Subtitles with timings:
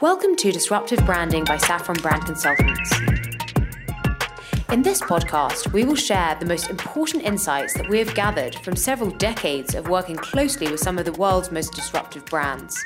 [0.00, 2.90] Welcome to Disruptive Branding by Saffron Brand Consultants.
[4.72, 8.76] In this podcast, we will share the most important insights that we have gathered from
[8.76, 12.82] several decades of working closely with some of the world's most disruptive brands.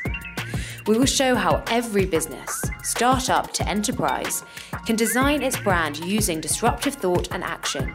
[0.88, 4.42] We will show how every business, startup to enterprise,
[4.85, 7.94] can design its brand using disruptive thought and action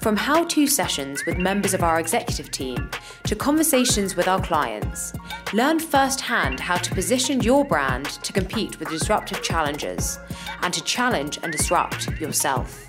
[0.00, 2.88] from how to sessions with members of our executive team
[3.24, 5.12] to conversations with our clients,
[5.52, 10.18] learn firsthand how to position your brand to compete with disruptive challenges
[10.62, 12.86] and to challenge and disrupt yourself.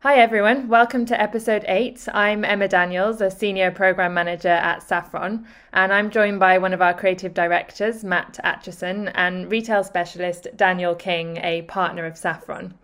[0.00, 0.68] Hi, everyone.
[0.68, 2.06] Welcome to episode eight.
[2.12, 6.82] I'm Emma Daniels, a senior program manager at Saffron, and I'm joined by one of
[6.82, 12.74] our creative directors, Matt Atchison, and retail specialist Daniel King, a partner of Saffron.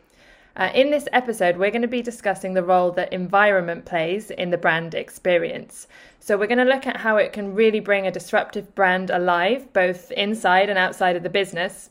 [0.57, 4.51] Uh, in this episode, we're going to be discussing the role that environment plays in
[4.51, 5.87] the brand experience.
[6.19, 9.73] So, we're going to look at how it can really bring a disruptive brand alive,
[9.73, 11.91] both inside and outside of the business.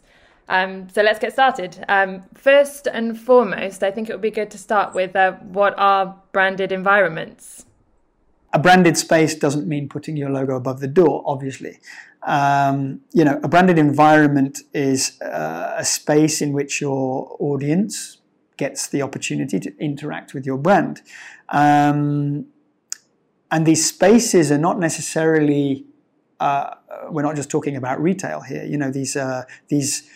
[0.50, 1.84] Um, so, let's get started.
[1.88, 5.74] Um, first and foremost, I think it would be good to start with uh, what
[5.78, 7.66] are branded environments?
[8.52, 11.80] A branded space doesn't mean putting your logo above the door, obviously.
[12.24, 18.19] Um, you know, a branded environment is uh, a space in which your audience,
[18.60, 21.02] gets the opportunity to interact with your brand.
[21.50, 22.46] Um,
[23.50, 25.86] and these spaces are not necessarily,
[26.40, 26.76] uh,
[27.10, 30.08] we're not just talking about retail here, you know, these, uh, these,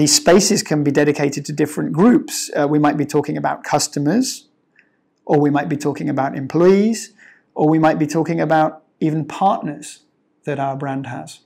[0.00, 2.50] these spaces can be dedicated to different groups.
[2.56, 4.48] Uh, we might be talking about customers,
[5.24, 7.12] or we might be talking about employees,
[7.54, 10.04] or we might be talking about even partners
[10.44, 11.40] that our brand has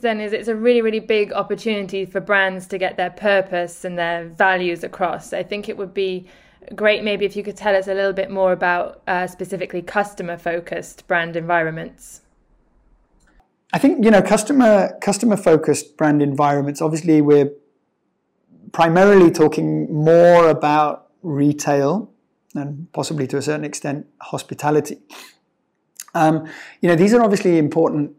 [0.00, 3.98] then is it's a really really big opportunity for brands to get their purpose and
[3.98, 5.32] their values across.
[5.32, 6.26] I think it would be
[6.74, 10.36] great maybe if you could tell us a little bit more about uh, specifically customer
[10.36, 12.22] focused brand environments.
[13.72, 17.52] I think you know customer customer focused brand environments obviously we're
[18.72, 22.10] primarily talking more about retail
[22.54, 24.98] and possibly to a certain extent hospitality.
[26.14, 26.48] Um,
[26.80, 28.16] you know these are obviously important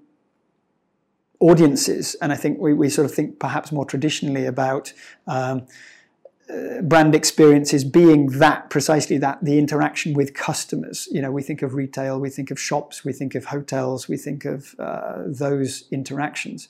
[1.41, 2.15] audiences.
[2.21, 4.93] And I think we, we sort of think perhaps more traditionally about
[5.27, 5.65] um,
[6.49, 11.07] uh, brand experiences being that precisely that the interaction with customers.
[11.11, 14.17] You know, we think of retail, we think of shops, we think of hotels, we
[14.17, 16.69] think of uh, those interactions.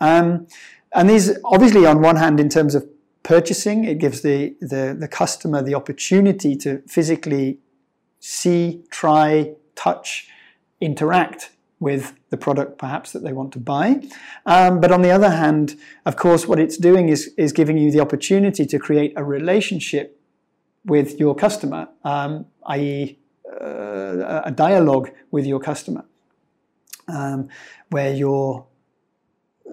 [0.00, 0.46] Um,
[0.92, 2.88] and these, obviously, on one hand, in terms of
[3.22, 7.58] purchasing, it gives the, the, the customer the opportunity to physically
[8.20, 10.28] see, try, touch,
[10.80, 11.50] interact
[11.80, 14.02] with the product perhaps that they want to buy.
[14.46, 17.90] Um, but on the other hand, of course, what it's doing is, is giving you
[17.90, 20.20] the opportunity to create a relationship
[20.84, 23.18] with your customer, um, i.e.,
[23.60, 26.04] uh, a dialogue with your customer,
[27.08, 27.48] um,
[27.90, 28.66] where you're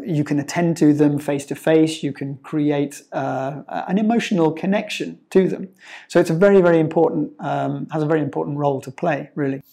[0.04, 2.04] you can attend to them face to face.
[2.04, 5.70] You can create uh, an emotional connection to them.
[6.10, 9.64] So it's a very, very important um, has a very important role to play, really.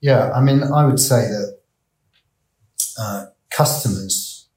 [0.00, 1.59] Yeah, I mean, I would say that
[3.00, 4.48] uh, customers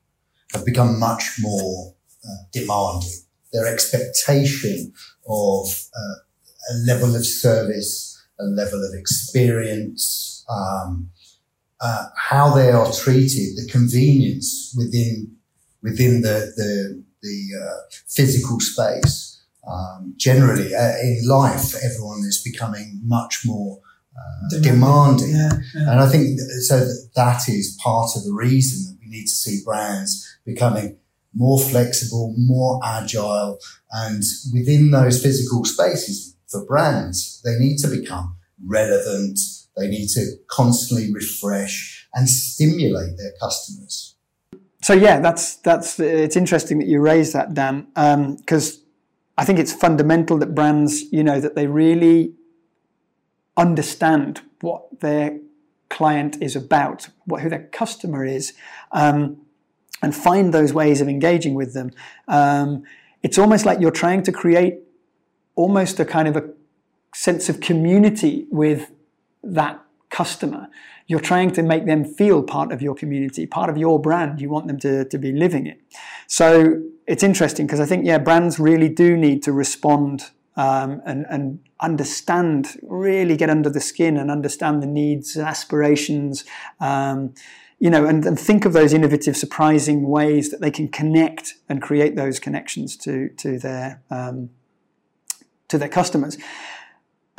[0.52, 1.96] have become much more
[2.26, 3.10] uh, demanding.
[3.54, 4.94] Their expectation
[5.28, 6.16] of uh,
[6.72, 11.10] a level of service, a level of experience, um,
[11.80, 15.36] uh, how they are treated, the convenience within
[15.82, 17.38] within the the, the
[18.08, 19.42] physical space.
[19.66, 23.80] Um, generally, in life, everyone is becoming much more
[24.16, 25.32] uh, demanding.
[25.32, 25.92] Yeah, yeah.
[25.92, 29.32] And I think so that, that is part of the reason that we need to
[29.32, 30.98] see brands becoming
[31.36, 33.58] more flexible, more agile,
[33.92, 34.22] and
[34.54, 39.40] within those physical spaces for brands, they need to become relevant.
[39.76, 44.16] They need to constantly refresh and stimulate their customers.
[44.84, 47.88] So yeah, that's that's it's interesting that you raise that, Dan,
[48.38, 48.84] because um,
[49.38, 52.34] I think it's fundamental that brands, you know, that they really
[53.58, 55.40] understand what their
[55.90, 58.54] client is about, what, who their customer is,
[58.92, 59.38] um,
[60.02, 61.92] and find those ways of engaging with them.
[62.28, 62.84] Um,
[63.22, 64.80] it's almost like you're trying to create
[65.56, 66.50] almost a kind of a
[67.14, 68.92] sense of community with
[69.44, 69.80] that
[70.10, 70.68] customer.
[71.08, 74.42] You're trying to make them feel part of your community, part of your brand.
[74.42, 75.80] You want them to, to be living it.
[76.28, 81.26] So it's interesting because I think, yeah, brands really do need to respond um, and,
[81.30, 86.46] and understand, really get under the skin and understand the needs aspirations,
[86.80, 87.34] um,
[87.80, 91.82] you know, and, and, think of those innovative, surprising ways that they can connect and
[91.82, 94.52] create those connections to to their um,
[95.68, 96.38] to their customers.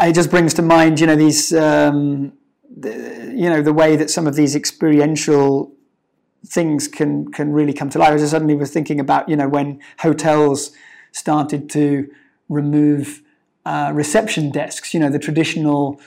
[0.00, 2.34] It just brings to mind, you know, these um,
[2.76, 5.72] the, you know the way that some of these experiential
[6.46, 8.12] things can can really come to life.
[8.12, 10.72] I just suddenly was thinking about you know when hotels
[11.12, 12.08] started to
[12.48, 13.22] remove
[13.66, 16.00] uh, reception desks, you know the traditional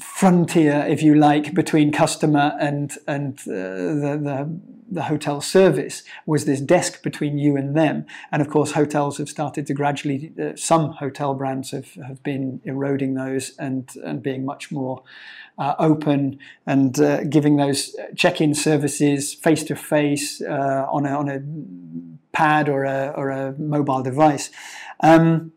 [0.00, 4.60] frontier, if you like, between customer and and uh, the, the
[4.90, 8.04] the hotel service was this desk between you and them.
[8.30, 10.32] And of course, hotels have started to gradually.
[10.40, 15.02] Uh, some hotel brands have have been eroding those and and being much more.
[15.58, 21.42] Uh, open and uh, giving those check-in services face to face on a on a
[22.32, 24.50] pad or a or a mobile device.
[25.00, 25.52] Um,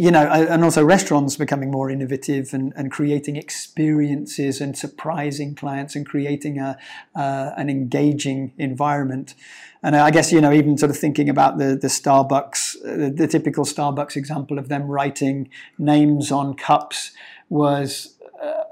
[0.00, 5.94] you know, and also restaurants becoming more innovative and, and creating experiences and surprising clients
[5.94, 6.78] and creating a,
[7.14, 9.34] uh, an engaging environment.
[9.82, 13.26] And I guess, you know, even sort of thinking about the, the Starbucks, the, the
[13.26, 17.10] typical Starbucks example of them writing names on cups
[17.50, 18.62] was, uh,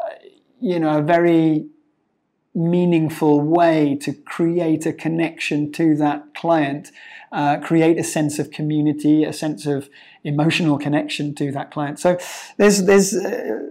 [0.62, 1.66] you know, a very
[2.54, 6.90] meaningful way to create a connection to that client,
[7.32, 9.88] uh, create a sense of community, a sense of
[10.24, 11.98] emotional connection to that client.
[11.98, 12.18] So
[12.56, 13.70] there's there's uh,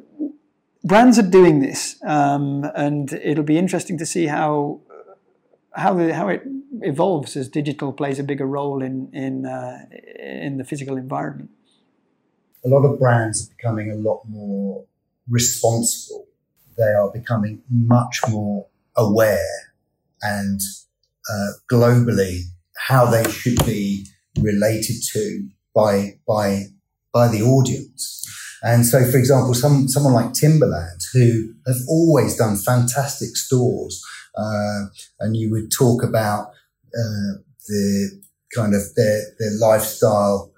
[0.83, 4.81] brands are doing this, um, and it'll be interesting to see how
[5.71, 6.43] how the, how it
[6.81, 9.85] evolves as digital plays a bigger role in in uh,
[10.19, 11.49] in the physical environment.
[12.65, 14.85] A lot of brands are becoming a lot more
[15.29, 16.26] responsible.
[16.77, 19.73] They are becoming much more aware
[20.21, 20.59] and
[21.31, 22.41] uh, globally
[22.87, 24.05] how they should be
[24.39, 26.65] related to by by
[27.13, 28.23] by the audience.
[28.63, 34.01] And so, for example, some someone like Timberland, who have always done fantastic stores,
[34.35, 34.85] uh,
[35.19, 36.47] and you would talk about
[36.87, 37.37] uh,
[37.67, 38.21] the
[38.55, 40.51] kind of their their lifestyle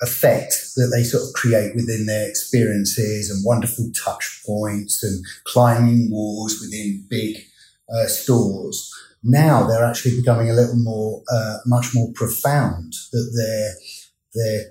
[0.00, 6.08] effect that they sort of create within their experiences and wonderful touch points and climbing
[6.10, 7.36] walls within big
[7.92, 8.92] uh, stores.
[9.24, 12.94] Now they're actually becoming a little more, uh, much more profound.
[13.12, 13.74] That their
[14.34, 14.64] their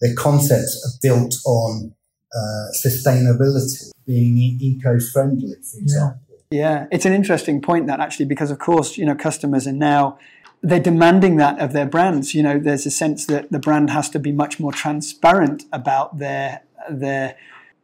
[0.00, 1.94] their concepts are built on
[2.34, 6.20] uh, sustainability, being eco-friendly, for example.
[6.50, 6.80] Yeah.
[6.80, 10.18] yeah, it's an interesting point that actually, because of course, you know, customers are now
[10.62, 12.34] they're demanding that of their brands.
[12.34, 16.18] You know, there's a sense that the brand has to be much more transparent about
[16.18, 17.36] their their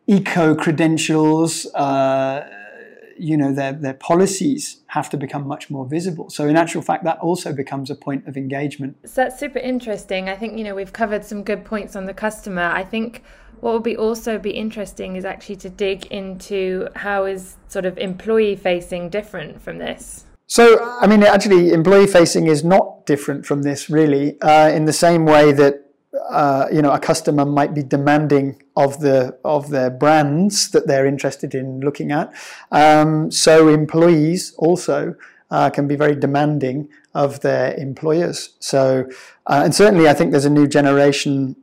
[0.07, 1.67] eco credentials.
[1.75, 2.49] Uh,
[3.17, 6.31] you know their their policies have to become much more visible.
[6.31, 8.97] So in actual fact, that also becomes a point of engagement.
[9.05, 10.29] So that's super interesting.
[10.29, 12.63] I think you know we've covered some good points on the customer.
[12.63, 13.23] I think
[13.61, 17.97] what would be also be interesting is actually to dig into how is sort of
[17.99, 20.27] employee facing different from this.
[20.47, 24.93] So, I mean, actually, employee facing is not different from this, really, uh, in the
[24.93, 25.85] same way that
[26.31, 31.07] uh, you know a customer might be demanding of the of their brands that they're
[31.07, 32.33] interested in looking at.
[32.71, 35.17] Um, so employees also
[35.51, 38.51] uh, can be very demanding of their employers.
[38.61, 39.09] So
[39.47, 41.57] uh, and certainly I think there's a new generation,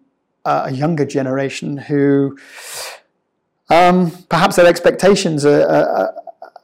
[0.46, 2.38] uh, a younger generation who.
[3.70, 6.14] Um, perhaps their expectations are, are,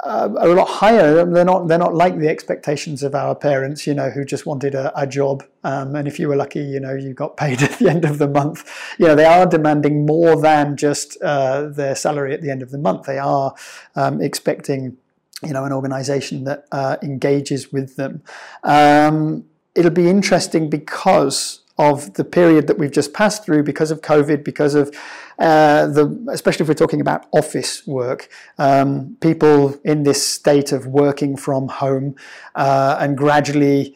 [0.07, 1.25] uh, are a lot higher.
[1.25, 4.73] They're not they're not like the expectations of our parents, you know, who just wanted
[4.73, 5.43] a, a job.
[5.63, 8.17] Um, and if you were lucky, you know, you got paid at the end of
[8.17, 8.69] the month.
[8.97, 12.71] You know, they are demanding more than just uh, their salary at the end of
[12.71, 13.05] the month.
[13.05, 13.53] They are
[13.95, 14.97] um, expecting,
[15.43, 18.23] you know, an organisation that uh, engages with them.
[18.63, 19.45] Um,
[19.75, 24.43] it'll be interesting because of the period that we've just passed through because of COVID,
[24.43, 24.95] because of
[25.39, 30.87] uh, the, especially if we're talking about office work, um, people in this state of
[30.87, 32.15] working from home
[32.55, 33.95] uh, and gradually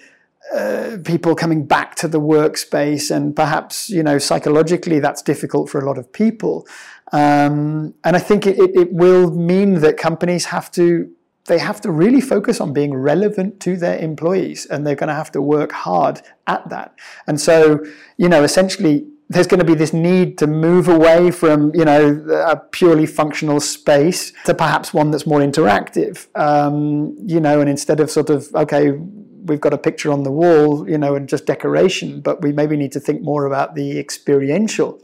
[0.54, 5.80] uh, people coming back to the workspace, and perhaps you know psychologically that's difficult for
[5.80, 6.68] a lot of people.
[7.14, 11.10] Um, and I think it, it, it will mean that companies have to
[11.46, 15.16] they have to really focus on being relevant to their employees and they're going to
[15.16, 16.94] have to work hard at that.
[17.28, 17.84] And so,
[18.18, 22.24] you know, essentially there's going to be this need to move away from, you know,
[22.46, 26.28] a purely functional space to perhaps one that's more interactive.
[26.36, 30.32] Um, you know, and instead of sort of, okay, we've got a picture on the
[30.32, 33.98] wall, you know, and just decoration, but we maybe need to think more about the
[33.98, 35.02] experiential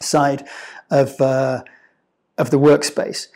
[0.00, 0.46] side
[0.90, 1.64] of, uh,
[2.36, 3.28] of the workspace.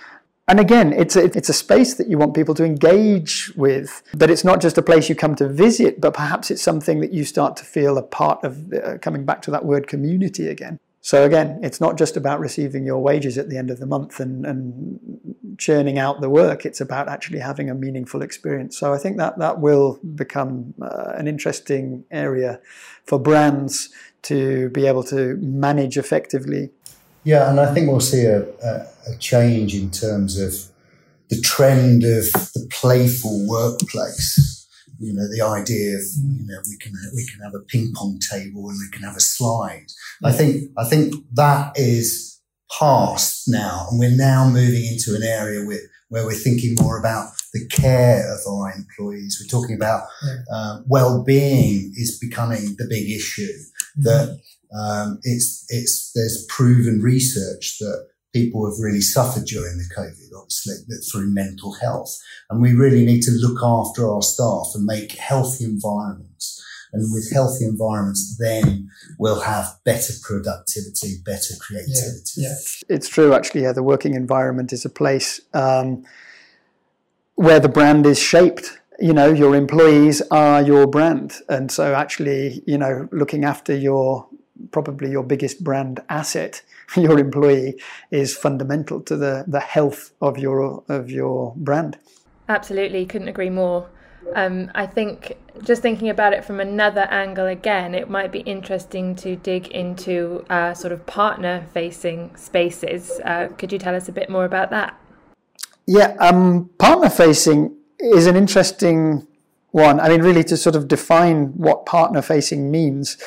[0.47, 4.29] And again, it's a, it's a space that you want people to engage with, but
[4.29, 7.25] it's not just a place you come to visit, but perhaps it's something that you
[7.25, 10.79] start to feel a part of, uh, coming back to that word community again.
[11.01, 14.21] So again, it's not just about receiving your wages at the end of the month
[14.21, 16.67] and, and churning out the work.
[16.67, 18.77] It's about actually having a meaningful experience.
[18.77, 22.61] So I think that that will become uh, an interesting area
[23.05, 23.91] for brands
[24.23, 26.71] to be able to manage effectively
[27.25, 30.54] yeah, and I think we'll see a, a, a change in terms of
[31.30, 34.50] the trend of the playful workplace.
[35.00, 38.18] You know, the idea of you know we can we can have a ping pong
[38.30, 39.87] table and we can have a slide.
[40.23, 42.40] I think I think that is
[42.78, 47.32] past now, and we're now moving into an area where where we're thinking more about
[47.52, 49.40] the care of our employees.
[49.40, 50.04] We're talking about
[50.52, 53.52] uh, well-being is becoming the big issue.
[53.99, 54.02] Mm-hmm.
[54.02, 54.38] That
[54.78, 60.75] um, it's it's there's proven research that people have really suffered during the COVID, obviously,
[61.11, 62.19] through mental health.
[62.50, 66.61] And we really need to look after our staff and make healthy environments.
[66.93, 68.88] And with healthy environments, then
[69.19, 72.43] we'll have better productivity, better creativity.
[72.43, 72.55] Yeah, yeah.
[72.97, 73.62] It's true, actually.
[73.62, 76.05] Yeah, the working environment is a place um,
[77.37, 78.79] where the brand is shaped.
[79.00, 81.35] You know, your employees are your brand.
[81.49, 84.29] And so, actually, you know, looking after your
[84.70, 86.62] probably your biggest brand asset
[86.96, 87.80] your employee
[88.11, 91.99] is fundamental to the, the health of your of your brand.
[92.49, 93.88] Absolutely, couldn't agree more.
[94.34, 99.14] Um, I think just thinking about it from another angle again, it might be interesting
[99.16, 103.20] to dig into uh, sort of partner facing spaces.
[103.25, 104.99] Uh, could you tell us a bit more about that?
[105.87, 109.26] Yeah, um, partner facing is an interesting
[109.70, 110.00] one.
[110.00, 113.18] I mean, really, to sort of define what partner facing means,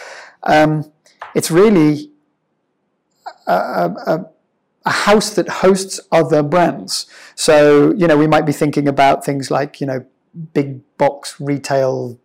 [0.43, 0.91] um,
[1.35, 2.11] it's really
[3.47, 4.25] a, a,
[4.85, 7.07] a, house that hosts other brands.
[7.35, 10.05] So, you know, we might be thinking about things like, you know,
[10.53, 12.17] big box retail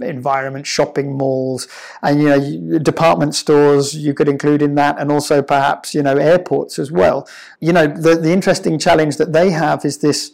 [0.00, 1.68] environment, shopping malls,
[2.02, 3.94] and you know, department stores.
[3.94, 7.28] You could include in that, and also perhaps you know, airports as well.
[7.60, 10.32] You know, the the interesting challenge that they have is this: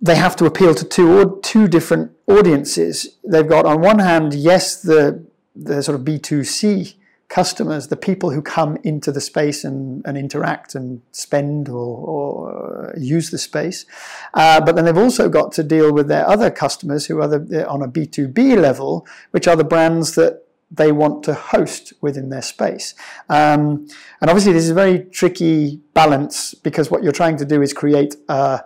[0.00, 3.16] they have to appeal to two or two different audiences.
[3.24, 6.96] They've got on one hand, yes, the the sort of B two C
[7.30, 12.94] customers, the people who come into the space and, and interact and spend or, or
[12.98, 13.86] use the space.
[14.34, 17.66] Uh, but then they've also got to deal with their other customers who are the,
[17.68, 22.42] on a B2B level, which are the brands that they want to host within their
[22.42, 22.94] space.
[23.28, 23.86] Um,
[24.20, 27.72] and obviously, this is a very tricky balance because what you're trying to do is
[27.72, 28.64] create a,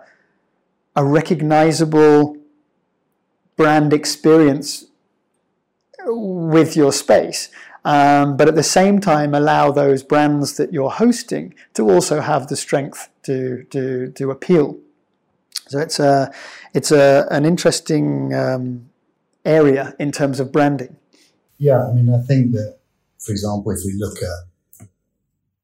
[0.95, 2.35] a recognizable
[3.55, 4.85] brand experience
[6.07, 7.49] with your space
[7.85, 12.47] um, but at the same time allow those brands that you're hosting to also have
[12.47, 14.77] the strength to to, to appeal.
[15.67, 16.33] So it's a
[16.73, 18.89] it's a an interesting um,
[19.45, 20.97] area in terms of branding.
[21.57, 22.79] Yeah, I mean, I think that,
[23.19, 24.87] for example, if we look at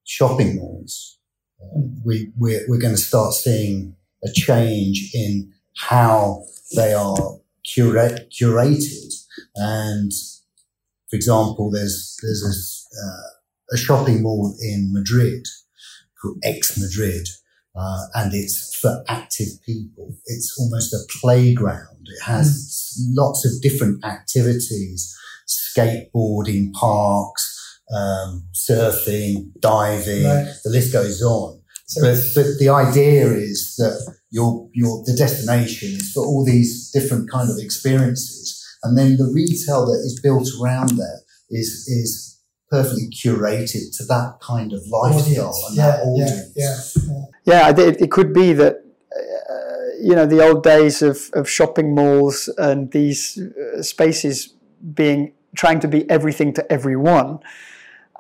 [0.06, 1.18] shopping malls,
[1.62, 8.30] uh, we we're, we're going to start seeing a change in how they are curate,
[8.32, 9.14] curated
[9.56, 10.12] and
[11.12, 15.46] for example, there's there's a, uh, a shopping mall in Madrid
[16.22, 17.28] called X-Madrid,
[17.76, 20.16] uh, and it's for active people.
[20.26, 22.06] It's almost a playground.
[22.06, 23.10] It has mm.
[23.18, 25.14] lots of different activities:
[25.50, 30.24] skateboarding parks, um, surfing, diving.
[30.24, 30.54] Right.
[30.64, 31.62] The list goes on.
[31.88, 36.90] So but, but the idea is that your your the destination is for all these
[36.92, 42.40] different kind of experiences and then the retail that is built around there is, is
[42.70, 45.66] perfectly curated to that kind of lifestyle audience.
[45.68, 46.54] and yeah, that audience.
[46.56, 47.70] Yeah, yeah, yeah.
[47.78, 49.54] yeah it, it, could be that, uh,
[50.02, 54.54] you know, the old days of, of shopping malls and these uh, spaces
[54.94, 57.40] being, trying to be everything to everyone,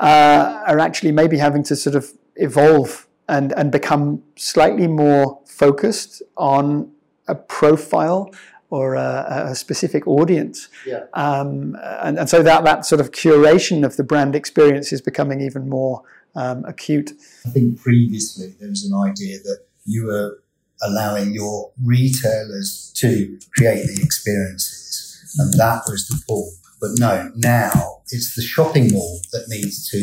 [0.01, 6.22] uh, are actually maybe having to sort of evolve and, and become slightly more focused
[6.36, 6.91] on
[7.27, 8.30] a profile
[8.72, 10.70] or a, a specific audience.
[10.88, 11.04] Yeah.
[11.13, 15.42] Um, and, and so that, that sort of curation of the brand experience is becoming
[15.42, 16.01] even more
[16.36, 17.12] um, acute.
[17.46, 20.42] I think previously there was an idea that you were
[20.82, 26.51] allowing your retailers to create the experiences, and that was the pull.
[26.80, 30.00] But no, now it's the shopping mall that needs to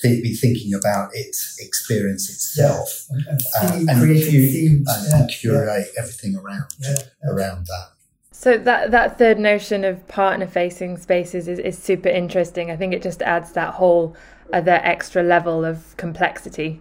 [0.00, 3.16] th- be thinking about its experience itself yeah.
[3.18, 5.16] and, and, uh, and, and, yeah.
[5.16, 6.02] and, curate yeah.
[6.02, 6.70] everything around
[7.28, 7.91] around that.
[8.42, 12.72] So that that third notion of partner facing spaces is, is super interesting.
[12.72, 14.16] I think it just adds that whole
[14.52, 16.80] other extra level of complexity.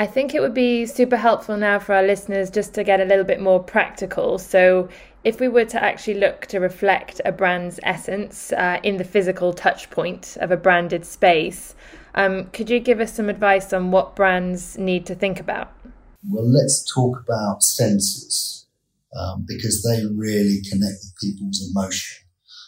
[0.00, 3.04] I think it would be super helpful now for our listeners just to get a
[3.04, 4.36] little bit more practical.
[4.38, 4.88] So,
[5.22, 9.52] if we were to actually look to reflect a brand's essence uh, in the physical
[9.52, 11.76] touch point of a branded space,
[12.16, 15.72] um, could you give us some advice on what brands need to think about?
[16.28, 18.59] Well, let's talk about senses
[19.18, 22.26] um, because they really connect with people's emotion.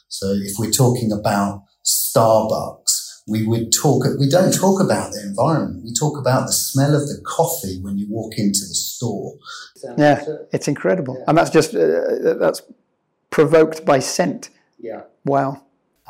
[0.08, 5.84] So if we're talking about Starbucks, we would talk, we don't talk about the environment.
[5.84, 9.34] We talk about the smell of the coffee when you walk into the store.
[9.96, 11.16] Yeah, it's incredible.
[11.18, 11.24] Yeah.
[11.28, 12.62] And that's just, uh, that's
[13.30, 14.50] provoked by scent.
[14.78, 15.02] Yeah.
[15.24, 15.62] Wow.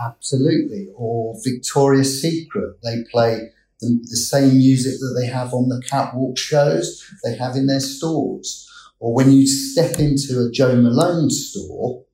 [0.02, 0.88] Absolutely.
[0.96, 6.38] Or Victoria's Secret, they play the, the same music that they have on the catwalk
[6.38, 8.68] shows, they have in their stores.
[9.02, 12.04] Or when you step into a Jo Malone store,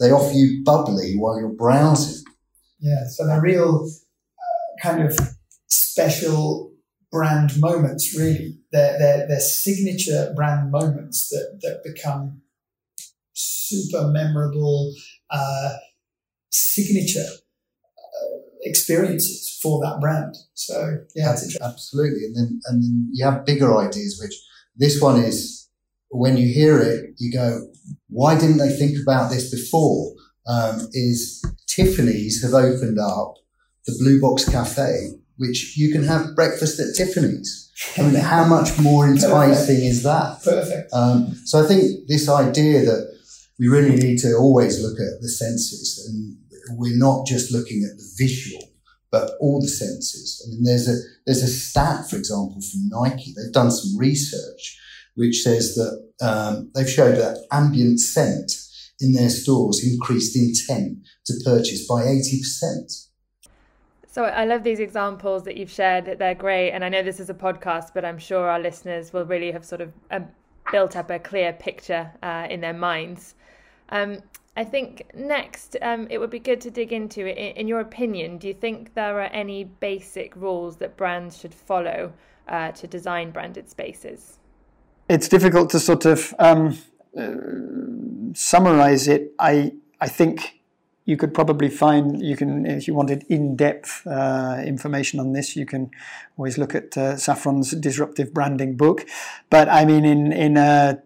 [0.00, 2.24] they offer you bubbly while you're browsing.
[2.80, 5.16] Yeah, so they're real uh, kind of
[5.68, 6.72] special
[7.12, 8.58] brand moments, really.
[8.72, 12.42] They're, they're, they're signature brand moments that, that become
[13.32, 14.92] super memorable,
[15.30, 15.74] uh,
[16.50, 20.34] signature uh, experiences for that brand.
[20.54, 21.36] So yeah.
[21.62, 24.18] Absolutely, and then and then you have bigger ideas.
[24.20, 24.34] Which
[24.76, 25.63] this one is
[26.10, 27.68] when you hear it, you go,
[28.08, 30.14] "Why didn't they think about this before?"
[30.46, 33.34] Um, is Tiffany's have opened up
[33.86, 37.70] the Blue Box Cafe, which you can have breakfast at Tiffany's.
[37.98, 40.42] I mean, how much more enticing is that?
[40.44, 40.92] Perfect.
[40.92, 43.14] Um, so I think this idea that
[43.58, 46.36] we really need to always look at the senses and
[46.78, 48.62] we're not just looking at the visual,
[49.10, 50.44] but all the senses.
[50.46, 50.96] I mean, there's a,
[51.26, 53.34] there's a stat, for example, from Nike.
[53.36, 54.78] They've done some research
[55.14, 58.52] which says that um, they've showed that ambient scent
[59.00, 63.08] in their stores increased intent to purchase by 80%.
[64.06, 66.18] So I love these examples that you've shared.
[66.18, 66.70] They're great.
[66.70, 69.64] And I know this is a podcast, but I'm sure our listeners will really have
[69.64, 70.20] sort of uh,
[70.70, 73.34] built up a clear picture uh, in their minds.
[73.88, 74.18] Um,
[74.56, 77.36] I think next, um, it would be good to dig into it.
[77.36, 81.52] In, in, your opinion, do you think there are any basic rules that brands should
[81.52, 82.12] follow
[82.46, 84.38] uh, to design branded spaces?
[85.08, 86.78] It's difficult to sort of um,
[87.16, 89.32] uh, summarize it.
[89.38, 90.60] I I think
[91.04, 95.66] you could probably find you can if you wanted in-depth uh, information on this you
[95.66, 95.90] can
[96.38, 99.04] always look at uh, saffron's disruptive branding book
[99.50, 100.98] but i mean in in a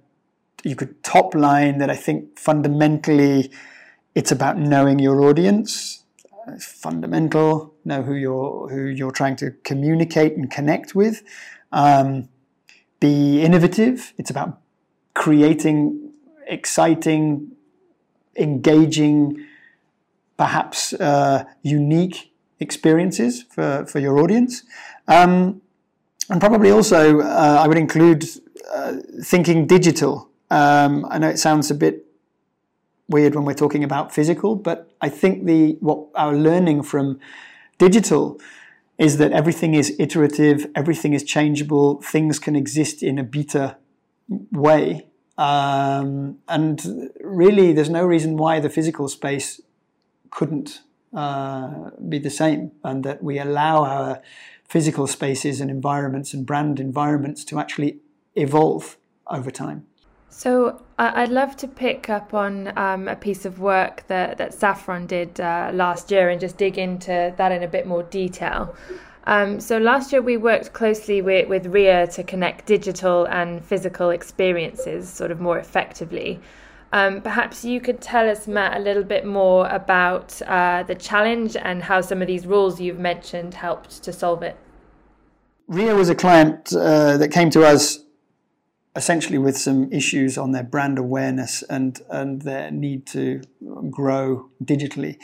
[0.64, 3.50] you could top line that I think fundamentally
[4.14, 6.04] it's about knowing your audience.
[6.48, 7.74] It's fundamental.
[7.84, 11.22] Know who you're who you're trying to communicate and connect with.
[11.72, 12.28] Um,
[13.00, 14.12] be innovative.
[14.18, 14.60] It's about
[15.14, 16.12] creating
[16.46, 17.52] exciting,
[18.36, 19.44] engaging,
[20.36, 24.62] perhaps uh, unique experiences for, for your audience.
[25.06, 25.60] Um,
[26.30, 28.24] and probably also, uh, I would include
[28.72, 32.06] uh, thinking digital um, I know it sounds a bit
[33.08, 37.20] weird when we're talking about physical, but I think the what our learning from
[37.78, 38.40] digital
[38.98, 43.76] is that everything is iterative, everything is changeable, things can exist in a beta
[44.50, 45.06] way.
[45.38, 49.60] Um, and really, there's no reason why the physical space
[50.30, 50.82] couldn't
[51.14, 54.20] uh, be the same, and that we allow our
[54.68, 58.00] physical spaces and environments and brand environments to actually
[58.34, 59.86] evolve over time.
[60.30, 65.06] So I'd love to pick up on um, a piece of work that, that Saffron
[65.06, 68.74] did uh, last year and just dig into that in a bit more detail.
[69.24, 74.10] Um, so last year we worked closely with, with RIA to connect digital and physical
[74.10, 76.40] experiences sort of more effectively.
[76.92, 81.56] Um, perhaps you could tell us, Matt, a little bit more about uh, the challenge
[81.56, 84.56] and how some of these rules you've mentioned helped to solve it.
[85.68, 87.98] RIA was a client uh, that came to us
[88.98, 93.40] essentially with some issues on their brand awareness and, and their need to
[93.90, 95.16] grow digitally.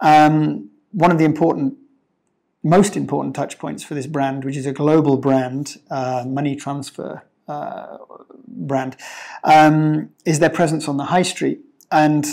[0.00, 1.74] Um, one of the important,
[2.62, 7.24] most important touch points for this brand, which is a global brand, uh, money transfer
[7.48, 7.98] uh,
[8.46, 8.96] brand,
[9.42, 11.58] um, is their presence on the high street.
[11.90, 12.24] And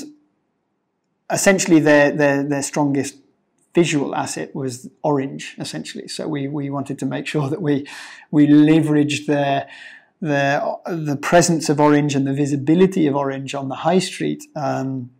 [1.31, 3.15] essentially their, their, their strongest
[3.73, 6.07] visual asset was orange, essentially.
[6.07, 7.87] So we, we wanted to make sure that we,
[8.29, 9.67] we leveraged their
[10.23, 14.45] the the presence of orange and the visibility of orange on the high street.
[14.55, 15.11] Um,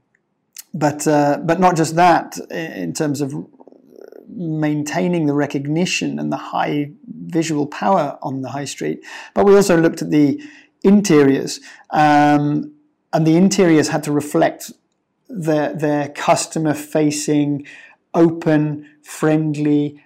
[0.73, 3.33] but uh, but not just that in terms of
[4.29, 9.03] maintaining the recognition and the high visual power on the high street.
[9.33, 10.41] But we also looked at the
[10.83, 12.73] interiors, um,
[13.11, 14.71] and the interiors had to reflect
[15.27, 17.67] their their customer facing,
[18.13, 20.01] open, friendly,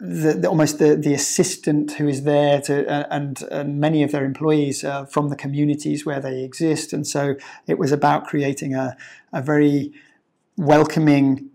[0.00, 4.12] the, the, almost the, the assistant who is there to uh, and, and many of
[4.12, 6.92] their employees from the communities where they exist.
[6.92, 7.34] And so
[7.66, 8.96] it was about creating a,
[9.32, 9.92] a very
[10.56, 11.50] welcoming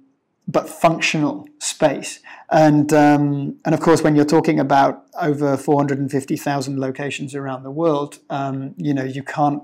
[0.48, 2.20] but functional space.
[2.52, 8.20] And um, and of course when you're talking about over 450,000 locations around the world
[8.30, 9.64] um, you know you can't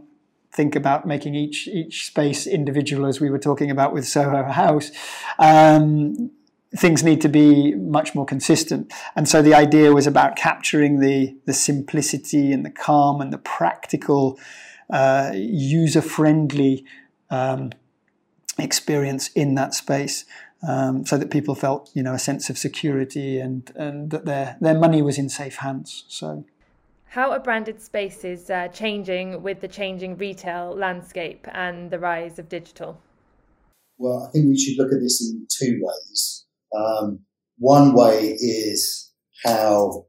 [0.52, 4.92] think about making each each space individual as we were talking about with Soho House.
[5.38, 6.32] Um,
[6.76, 8.94] things need to be much more consistent.
[9.16, 13.40] And so the idea was about capturing the, the simplicity and the calm and the
[13.40, 14.40] practical,
[14.90, 16.86] uh, user friendly
[17.30, 17.72] um,
[18.58, 20.26] experience in that space.
[20.68, 24.58] Um, so that people felt, you know, a sense of security and, and that their,
[24.60, 26.04] their money was in safe hands.
[26.10, 26.44] So,
[27.06, 32.50] how are branded spaces uh, changing with the changing retail landscape and the rise of
[32.50, 33.00] digital?
[33.98, 36.46] Well, I think we should look at this in two ways.
[36.76, 37.20] Um,
[37.58, 39.12] one way is
[39.46, 40.06] how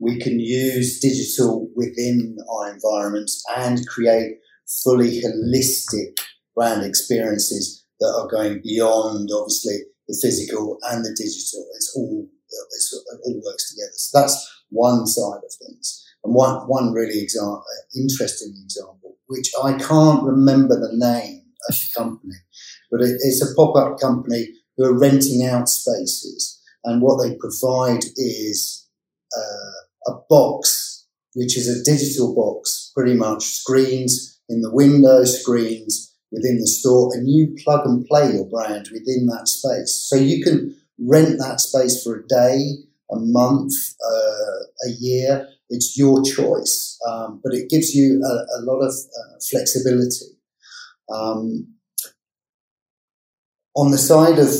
[0.00, 4.36] we can use digital within our environments and create
[4.84, 6.16] fully holistic
[6.54, 11.66] brand experiences that are going beyond, obviously, the physical and the digital.
[11.74, 13.92] It's all, it's, it all works together.
[13.94, 16.04] So that's one side of things.
[16.24, 17.62] And one, one really exa-
[17.96, 22.34] interesting example, which I can't remember the name of the company,
[22.90, 26.58] but it, it's a pop-up company who are renting out spaces.
[26.84, 28.88] And what they provide is
[29.36, 36.14] uh, a box, which is a digital box, pretty much screens in the window, screens
[36.30, 40.06] within the store, and you plug and play your brand within that space.
[40.08, 42.58] So you can rent that space for a day,
[43.10, 43.72] a month,
[44.04, 45.48] uh, a year.
[45.70, 50.38] It's your choice, um, but it gives you a, a lot of uh, flexibility.
[51.12, 51.74] Um,
[53.78, 54.50] on the side of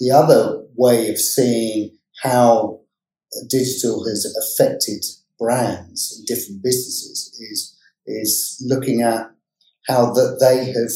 [0.00, 2.80] the other way of seeing how
[3.48, 5.04] digital has affected
[5.38, 9.30] brands and different businesses is is looking at
[9.86, 10.90] how that they have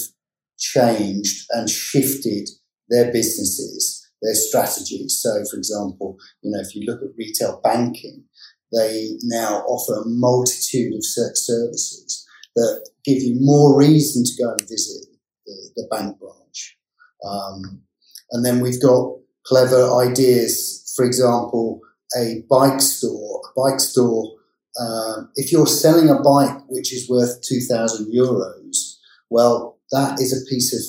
[0.58, 2.48] changed and shifted
[2.88, 5.20] their businesses, their strategies.
[5.22, 8.24] So, for example, you know, if you look at retail banking,
[8.72, 14.68] they now offer a multitude of services that give you more reason to go and
[14.68, 15.06] visit
[15.46, 16.43] the, the bank branch.
[17.22, 17.82] Um,
[18.32, 20.92] and then we've got clever ideas.
[20.96, 21.80] For example,
[22.16, 23.40] a bike store.
[23.44, 24.36] A bike store.
[24.80, 28.96] Uh, if you're selling a bike which is worth two thousand euros,
[29.30, 30.80] well, that is a piece of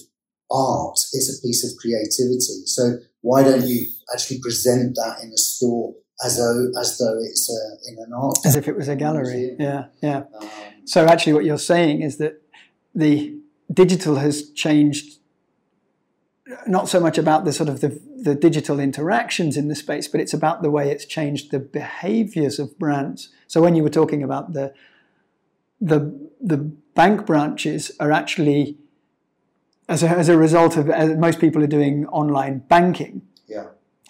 [0.49, 0.97] art.
[1.13, 2.65] It's a piece of creativity.
[2.65, 7.49] So why don't you actually present that in a store as though as though it's
[7.49, 9.55] uh, in an art as if it was a gallery?
[9.57, 9.57] Museum.
[9.59, 10.23] Yeah, yeah.
[10.39, 10.49] Um,
[10.85, 12.41] so actually, what you're saying is that
[12.93, 13.37] the
[13.71, 15.19] digital has changed
[16.67, 20.21] not so much about the sort of the, the digital interactions in the space, but
[20.21, 23.29] it's about the way it's changed the behaviors of brands.
[23.47, 24.73] So when you were talking about the
[25.81, 28.77] the the bank branches are actually
[29.89, 33.21] as a, as a result of as most people are doing online banking.
[33.47, 33.67] Yeah.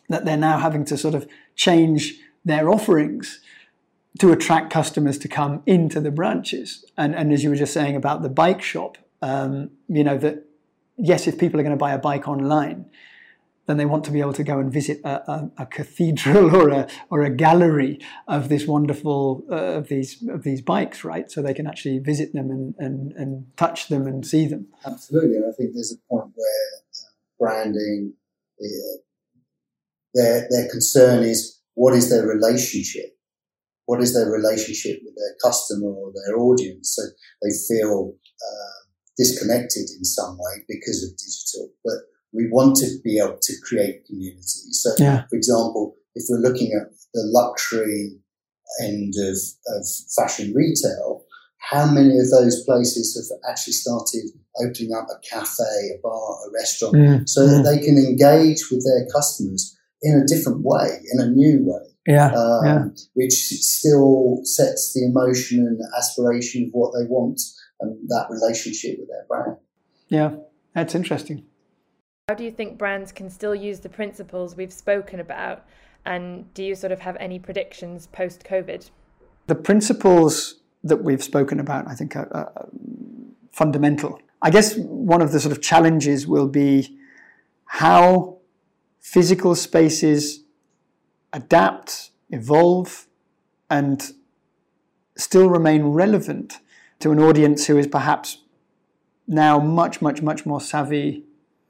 [0.10, 3.40] That they're now having to sort of change their offerings
[4.20, 6.86] to attract customers to come into the branches.
[6.98, 10.46] And and as you were just saying about the bike shop, um, you know that
[10.98, 12.86] yes, if people are going to buy a bike online,
[13.68, 16.70] then they want to be able to go and visit a, a, a cathedral or
[16.70, 21.32] a or a gallery of this wonderful uh, of these of these bikes, right?
[21.32, 24.68] So they can actually visit them and, and, and touch them and see them.
[24.86, 28.14] Absolutely, and I think there's a point where uh, branding,
[28.62, 28.98] uh,
[30.14, 33.18] their their concern is what is their relationship,
[33.86, 37.02] what is their relationship with their customer or their audience, so
[37.42, 38.14] they feel.
[38.42, 38.85] Uh,
[39.18, 41.94] disconnected in some way because of digital, but
[42.34, 44.72] we want to be able to create community.
[44.72, 45.26] So, yeah.
[45.30, 48.20] for example, if we're looking at the luxury
[48.82, 51.24] end of, of fashion retail,
[51.60, 54.30] how many of those places have actually started
[54.62, 57.30] opening up a cafe, a bar, a restaurant, mm.
[57.30, 57.64] so that mm.
[57.64, 61.90] they can engage with their customers in a different way, in a new way?
[62.06, 62.84] Yeah, um, yeah.
[63.14, 67.42] which still sets the emotion and aspiration of what they want
[67.80, 69.58] and that relationship with their brand.
[70.08, 70.36] Yeah,
[70.74, 71.46] that's interesting.
[72.28, 75.66] How do you think brands can still use the principles we've spoken about?
[76.06, 78.90] And do you sort of have any predictions post COVID?
[79.48, 84.20] The principles that we've spoken about, I think, are, are um, fundamental.
[84.42, 86.98] I guess one of the sort of challenges will be
[87.66, 88.40] how
[89.00, 90.44] physical spaces
[91.34, 93.08] adapt, evolve,
[93.70, 94.14] and
[95.18, 96.60] still remain relevant
[97.06, 98.40] to an audience who is perhaps
[99.28, 101.24] now much, much, much more savvy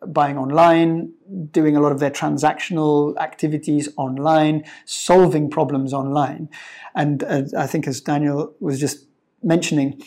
[0.07, 1.11] buying online,
[1.51, 6.47] doing a lot of their transactional activities online, solving problems online.
[6.95, 9.07] And uh, I think, as Daniel was just
[9.43, 10.01] mentioning,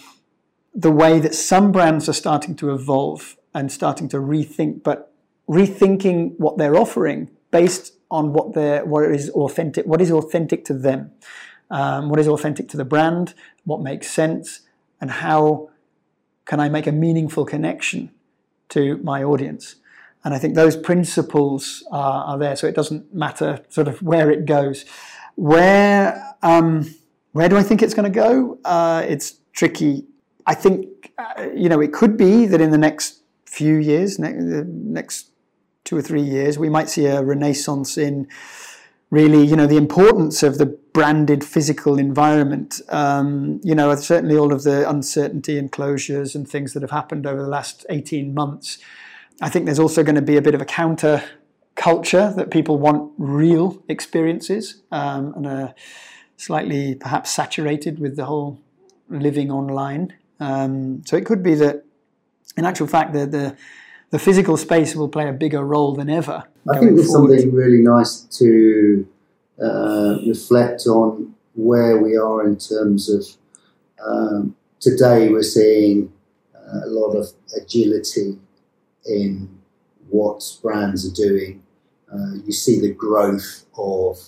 [0.75, 5.13] the way that some brands are starting to evolve and starting to rethink, but
[5.47, 10.73] rethinking what they're offering based on what they're, what is authentic, what is authentic to
[10.73, 11.11] them,
[11.71, 14.63] um, what is authentic to the brand, what makes sense,
[15.01, 15.71] and how
[16.45, 18.11] can I make a meaningful connection
[18.71, 19.77] to my audience.
[20.25, 24.31] And I think those principles are, are there, so it doesn't matter sort of where
[24.31, 24.85] it goes.
[25.37, 26.95] Where um,
[27.33, 28.59] where do I think it's going to go?
[28.65, 30.07] Uh, it's tricky.
[30.47, 34.33] I think uh, you know it could be that in the next few years, ne-
[34.33, 35.31] the next
[35.85, 38.29] two or three years, we might see a renaissance in
[39.11, 40.67] really, you know, the importance of the
[40.99, 42.81] branded physical environment.
[42.89, 47.25] Um, you know, certainly all of the uncertainty and closures and things that have happened
[47.25, 48.79] over the last 18 months.
[49.41, 51.23] I think there's also going to be a bit of a counter
[51.77, 55.75] culture that people want real experiences um, and are
[56.37, 58.61] slightly perhaps saturated with the whole
[59.09, 60.15] living online.
[60.41, 61.85] Um, so it could be that,
[62.57, 63.57] in actual fact, the, the
[64.11, 66.43] the physical space will play a bigger role than ever.
[66.69, 67.39] I think there's forward.
[67.39, 69.07] something really nice to
[69.63, 73.27] uh, reflect on where we are in terms of
[74.05, 76.13] um, today we're seeing
[76.55, 78.39] uh, a lot of agility
[79.07, 79.49] in
[80.09, 81.63] what brands are doing.
[82.13, 84.19] Uh, you see the growth of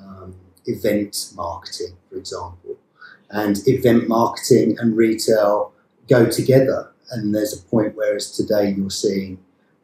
[0.00, 0.34] um,
[0.66, 2.76] event marketing, for example,
[3.30, 5.72] and event marketing and retail
[6.08, 9.38] go together and there's a point where, as today, you're seeing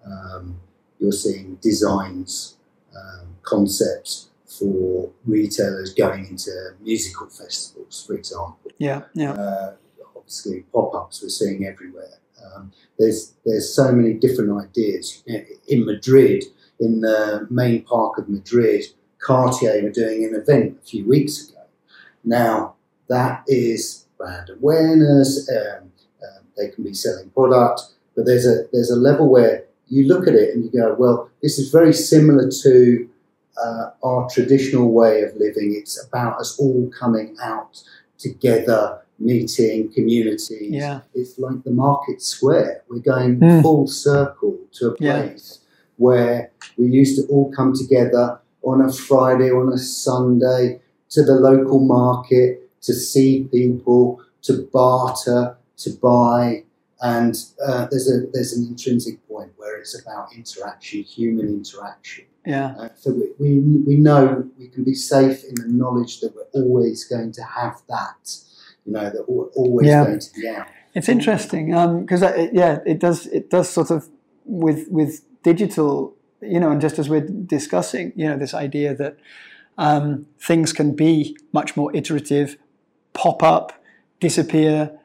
[0.04, 0.60] um,
[0.98, 2.56] you're seeing designs,
[2.96, 8.70] um, concepts for retailers going into musical festivals, for example.
[8.78, 9.32] Yeah, yeah.
[9.32, 9.74] Uh,
[10.16, 12.18] obviously, pop-ups we're seeing everywhere.
[12.44, 15.22] Um, there's there's so many different ideas
[15.68, 16.44] in Madrid,
[16.80, 18.84] in the main park of Madrid.
[19.18, 21.60] Cartier were doing an event a few weeks ago.
[22.24, 22.74] Now
[23.08, 25.48] that is brand awareness.
[25.48, 25.92] Um,
[26.56, 27.82] they can be selling product,
[28.14, 31.30] but there's a there's a level where you look at it and you go, well,
[31.42, 33.08] this is very similar to
[33.62, 35.74] uh, our traditional way of living.
[35.76, 37.82] It's about us all coming out
[38.18, 40.72] together, meeting communities.
[40.72, 41.00] Yeah.
[41.14, 42.82] It's like the market square.
[42.88, 43.62] We're going mm.
[43.62, 45.68] full circle to a place yeah.
[45.96, 51.34] where we used to all come together on a Friday, on a Sunday, to the
[51.34, 56.64] local market to see people, to barter, to buy.
[57.00, 62.26] And uh, there's a there's an intrinsic point where it's about interaction, human interaction.
[62.44, 62.74] Yeah.
[62.78, 66.62] Uh, so we, we, we know we can be safe in the knowledge that we're
[66.62, 68.36] always going to have that.
[68.84, 70.04] You know that we're always yeah.
[70.04, 70.66] going to be out.
[70.94, 71.66] It's interesting
[72.00, 74.08] because um, yeah, it does it does sort of
[74.44, 79.18] with with digital, you know, and just as we're discussing, you know, this idea that
[79.78, 82.56] um, things can be much more iterative,
[83.12, 83.72] pop up,
[84.20, 84.98] disappear,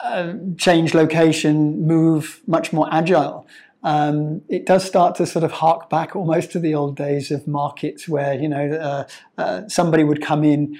[0.00, 3.46] uh, change location, move much more agile.
[3.84, 7.48] Um, it does start to sort of hark back almost to the old days of
[7.48, 9.04] markets where you know uh,
[9.38, 10.78] uh, somebody would come in,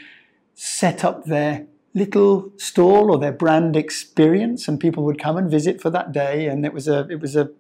[0.55, 5.81] set up their little stall or their brand experience, and people would come and visit
[5.81, 7.51] for that day, and it was a it was a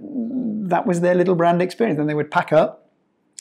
[0.00, 2.88] that was their little brand experience, and they would pack up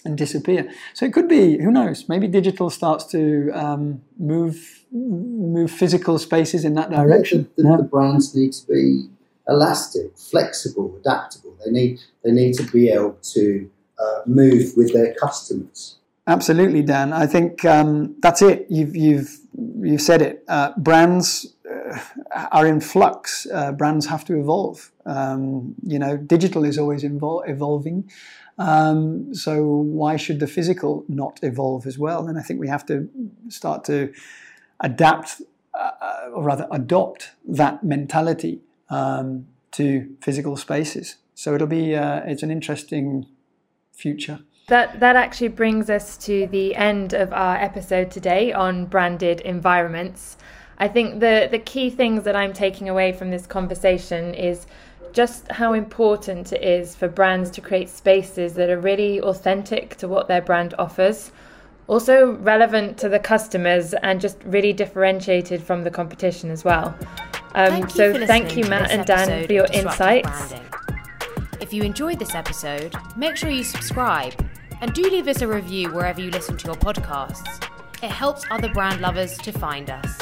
[0.05, 0.71] and disappear.
[0.93, 2.07] So it could be, who knows?
[2.07, 7.49] Maybe digital starts to um, move move physical spaces in that direction.
[7.57, 7.77] The, the, yeah.
[7.77, 9.09] the, brands need to be
[9.47, 11.55] elastic, flexible, adaptable.
[11.63, 15.97] They need they need to be able to uh, move with their customers.
[16.27, 17.13] Absolutely, Dan.
[17.13, 18.67] I think um, that's it.
[18.69, 19.39] You've you've
[19.81, 20.43] you've said it.
[20.47, 21.99] Uh, brands uh,
[22.51, 23.47] are in flux.
[23.51, 24.91] Uh, brands have to evolve.
[25.05, 28.11] Um, you know, digital is always evol- evolving.
[28.57, 32.27] Um, so why should the physical not evolve as well?
[32.27, 33.07] And I think we have to
[33.49, 34.11] start to
[34.81, 35.41] adapt,
[35.73, 41.17] uh, or rather adopt that mentality um, to physical spaces.
[41.35, 43.27] So it'll be uh, it's an interesting
[43.91, 44.39] future.
[44.67, 50.37] That that actually brings us to the end of our episode today on branded environments.
[50.77, 54.67] I think the the key things that I'm taking away from this conversation is
[55.13, 60.07] just how important it is for brands to create spaces that are really authentic to
[60.07, 61.31] what their brand offers,
[61.87, 66.95] also relevant to the customers, and just really differentiated from the competition as well.
[67.55, 70.53] Um, thank so, thank you, Matt and Dan, for your insights.
[71.59, 74.33] If you enjoyed this episode, make sure you subscribe
[74.81, 77.63] and do leave us a review wherever you listen to your podcasts.
[78.03, 80.19] It helps other brand lovers to find us.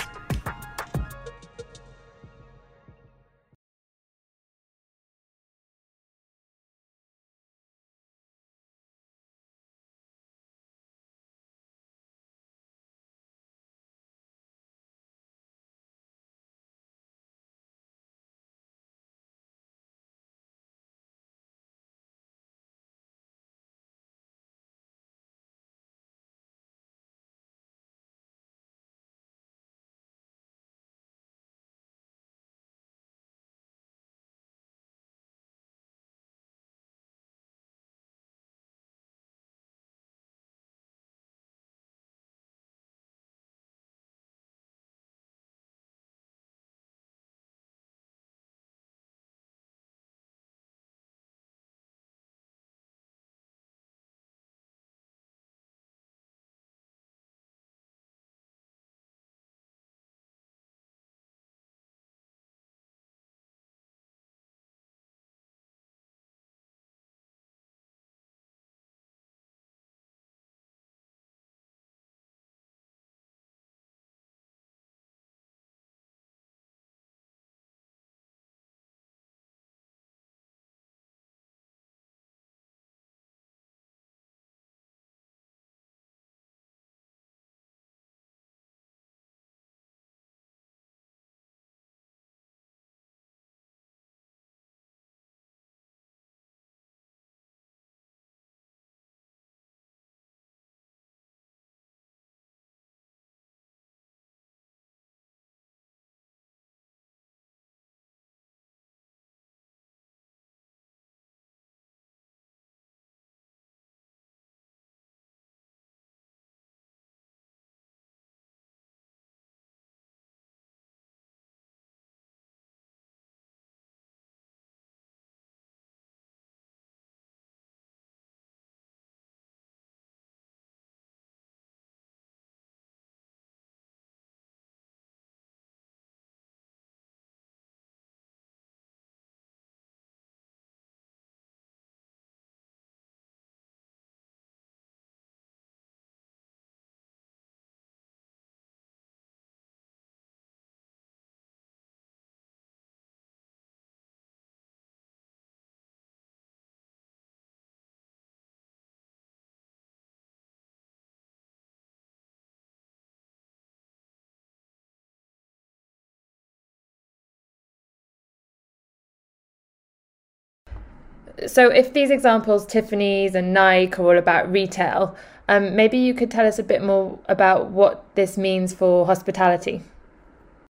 [171.48, 175.16] So, if these examples, Tiffany's and Nike, are all about retail,
[175.48, 179.82] um, maybe you could tell us a bit more about what this means for hospitality.